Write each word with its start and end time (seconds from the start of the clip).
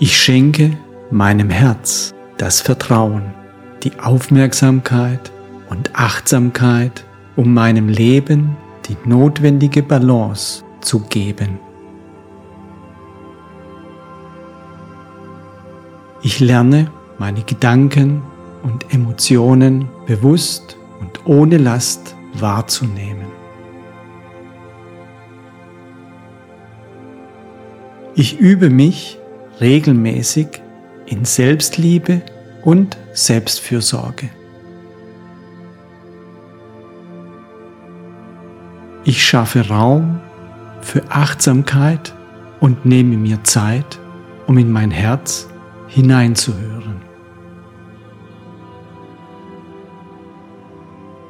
Ich 0.00 0.16
schenke 0.16 0.76
meinem 1.10 1.50
Herz 1.50 2.14
das 2.36 2.60
Vertrauen, 2.60 3.34
die 3.82 3.98
Aufmerksamkeit 3.98 5.32
und 5.70 5.90
Achtsamkeit, 5.96 7.04
um 7.34 7.52
meinem 7.52 7.88
Leben 7.88 8.56
die 8.88 8.96
notwendige 9.04 9.82
Balance 9.82 10.62
zu 10.82 11.00
geben. 11.00 11.58
Ich 16.22 16.38
lerne 16.38 16.92
meine 17.18 17.42
Gedanken 17.42 18.22
und 18.62 18.94
Emotionen 18.94 19.88
bewusst 20.06 20.76
und 21.00 21.26
ohne 21.26 21.56
Last 21.56 22.14
wahrzunehmen. 22.34 23.26
Ich 28.14 28.38
übe 28.38 28.70
mich 28.70 29.18
regelmäßig 29.60 30.48
in 31.06 31.24
Selbstliebe 31.24 32.22
und 32.62 32.96
Selbstfürsorge. 33.12 34.30
Ich 39.04 39.24
schaffe 39.24 39.68
Raum 39.68 40.20
für 40.82 41.02
Achtsamkeit 41.10 42.14
und 42.60 42.84
nehme 42.84 43.16
mir 43.16 43.42
Zeit, 43.44 43.98
um 44.46 44.58
in 44.58 44.70
mein 44.70 44.90
Herz 44.90 45.48
hineinzuhören. 45.86 46.96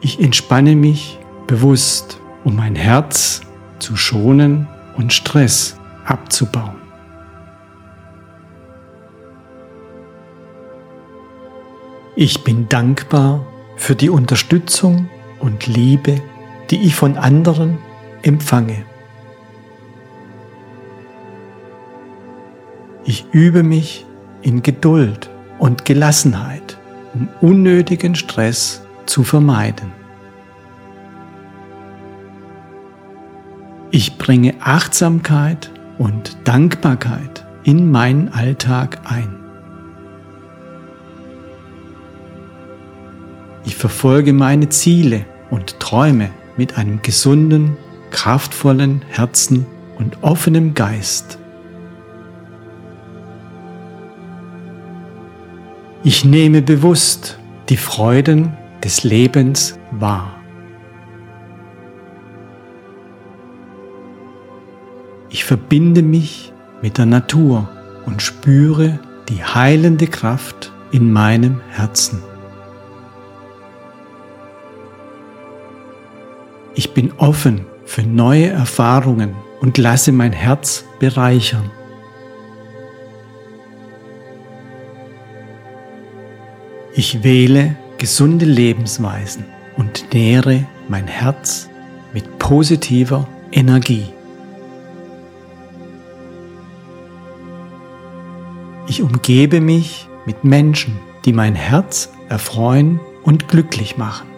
Ich 0.00 0.20
entspanne 0.20 0.76
mich 0.76 1.18
bewusst, 1.46 2.20
um 2.44 2.56
mein 2.56 2.76
Herz 2.76 3.40
zu 3.78 3.96
schonen 3.96 4.68
und 4.96 5.12
Stress 5.12 5.76
abzubauen. 6.04 6.83
Ich 12.16 12.44
bin 12.44 12.68
dankbar 12.68 13.44
für 13.74 13.96
die 13.96 14.08
Unterstützung 14.08 15.08
und 15.40 15.66
Liebe, 15.66 16.22
die 16.70 16.82
ich 16.82 16.94
von 16.94 17.16
anderen 17.16 17.78
empfange. 18.22 18.84
Ich 23.04 23.26
übe 23.32 23.64
mich 23.64 24.06
in 24.42 24.62
Geduld 24.62 25.28
und 25.58 25.84
Gelassenheit, 25.84 26.78
um 27.14 27.28
unnötigen 27.40 28.14
Stress 28.14 28.82
zu 29.06 29.24
vermeiden. 29.24 29.92
Ich 33.90 34.18
bringe 34.18 34.54
Achtsamkeit 34.60 35.72
und 35.98 36.36
Dankbarkeit 36.44 37.44
in 37.64 37.90
meinen 37.90 38.28
Alltag 38.28 39.00
ein. 39.04 39.43
Ich 43.64 43.76
verfolge 43.76 44.32
meine 44.32 44.68
Ziele 44.68 45.24
und 45.50 45.80
Träume 45.80 46.30
mit 46.56 46.76
einem 46.76 47.00
gesunden, 47.02 47.76
kraftvollen 48.10 49.02
Herzen 49.08 49.66
und 49.98 50.22
offenem 50.22 50.74
Geist. 50.74 51.38
Ich 56.02 56.24
nehme 56.24 56.60
bewusst 56.60 57.38
die 57.70 57.78
Freuden 57.78 58.52
des 58.82 59.04
Lebens 59.04 59.78
wahr. 59.90 60.36
Ich 65.30 65.44
verbinde 65.44 66.02
mich 66.02 66.52
mit 66.82 66.98
der 66.98 67.06
Natur 67.06 67.68
und 68.04 68.20
spüre 68.20 69.00
die 69.30 69.42
heilende 69.42 70.06
Kraft 70.06 70.72
in 70.92 71.10
meinem 71.10 71.62
Herzen. 71.70 72.22
Ich 76.74 76.92
bin 76.92 77.12
offen 77.18 77.66
für 77.84 78.02
neue 78.02 78.48
Erfahrungen 78.48 79.34
und 79.60 79.78
lasse 79.78 80.12
mein 80.12 80.32
Herz 80.32 80.84
bereichern. 80.98 81.70
Ich 86.94 87.22
wähle 87.24 87.76
gesunde 87.98 88.44
Lebensweisen 88.44 89.44
und 89.76 90.12
nähre 90.12 90.66
mein 90.88 91.06
Herz 91.06 91.68
mit 92.12 92.38
positiver 92.38 93.28
Energie. 93.52 94.06
Ich 98.86 99.02
umgebe 99.02 99.60
mich 99.60 100.08
mit 100.26 100.44
Menschen, 100.44 100.98
die 101.24 101.32
mein 101.32 101.54
Herz 101.54 102.12
erfreuen 102.28 103.00
und 103.22 103.48
glücklich 103.48 103.96
machen. 103.96 104.33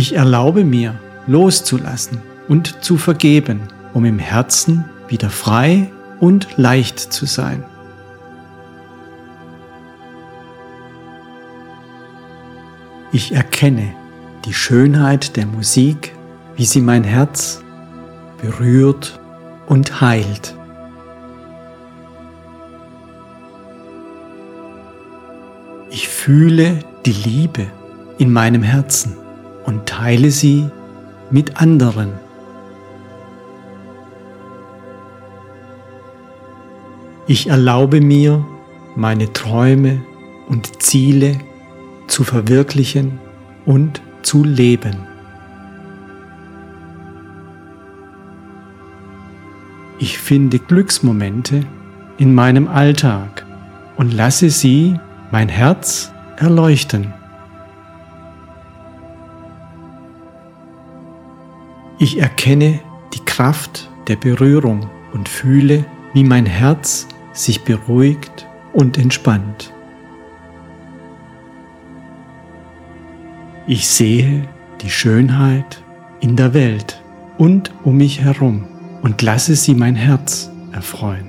Ich 0.00 0.14
erlaube 0.14 0.64
mir, 0.64 0.98
loszulassen 1.26 2.22
und 2.48 2.82
zu 2.82 2.96
vergeben, 2.96 3.60
um 3.92 4.06
im 4.06 4.18
Herzen 4.18 4.86
wieder 5.08 5.28
frei 5.28 5.92
und 6.20 6.56
leicht 6.56 6.98
zu 6.98 7.26
sein. 7.26 7.62
Ich 13.12 13.32
erkenne 13.32 13.92
die 14.46 14.54
Schönheit 14.54 15.36
der 15.36 15.44
Musik, 15.44 16.14
wie 16.56 16.64
sie 16.64 16.80
mein 16.80 17.04
Herz 17.04 17.60
berührt 18.40 19.20
und 19.66 20.00
heilt. 20.00 20.56
Ich 25.90 26.08
fühle 26.08 26.78
die 27.04 27.12
Liebe 27.12 27.66
in 28.16 28.32
meinem 28.32 28.62
Herzen 28.62 29.14
und 29.64 29.86
teile 29.86 30.30
sie 30.30 30.68
mit 31.30 31.60
anderen. 31.60 32.12
Ich 37.26 37.48
erlaube 37.48 38.00
mir, 38.00 38.44
meine 38.96 39.32
Träume 39.32 40.02
und 40.48 40.82
Ziele 40.82 41.38
zu 42.08 42.24
verwirklichen 42.24 43.20
und 43.66 44.02
zu 44.22 44.42
leben. 44.42 45.06
Ich 50.00 50.18
finde 50.18 50.58
Glücksmomente 50.58 51.64
in 52.18 52.34
meinem 52.34 52.66
Alltag 52.66 53.46
und 53.96 54.12
lasse 54.12 54.50
sie 54.50 54.98
mein 55.30 55.48
Herz 55.48 56.10
erleuchten. 56.36 57.12
Ich 62.02 62.18
erkenne 62.18 62.80
die 63.12 63.22
Kraft 63.26 63.90
der 64.08 64.16
Berührung 64.16 64.88
und 65.12 65.28
fühle, 65.28 65.84
wie 66.14 66.24
mein 66.24 66.46
Herz 66.46 67.06
sich 67.34 67.60
beruhigt 67.60 68.48
und 68.72 68.96
entspannt. 68.96 69.74
Ich 73.66 73.86
sehe 73.86 74.48
die 74.80 74.88
Schönheit 74.88 75.82
in 76.20 76.36
der 76.36 76.54
Welt 76.54 77.02
und 77.36 77.70
um 77.84 77.98
mich 77.98 78.22
herum 78.22 78.64
und 79.02 79.20
lasse 79.20 79.54
sie 79.54 79.74
mein 79.74 79.94
Herz 79.94 80.50
erfreuen. 80.72 81.28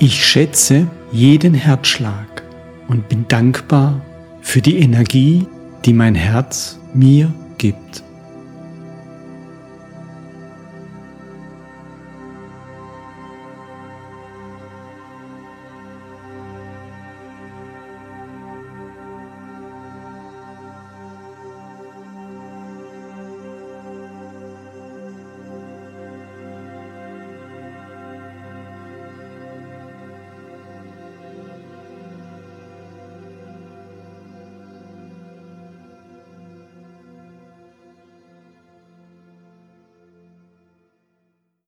Ich 0.00 0.26
schätze 0.26 0.88
jeden 1.12 1.54
Herzschlag 1.54 2.42
und 2.88 3.08
bin 3.08 3.28
dankbar 3.28 4.00
für 4.48 4.62
die 4.62 4.78
Energie, 4.78 5.46
die 5.84 5.92
mein 5.92 6.14
Herz 6.14 6.78
mir 6.94 7.30
gibt. 7.58 8.02